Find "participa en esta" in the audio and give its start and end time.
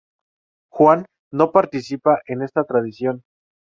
1.51-2.63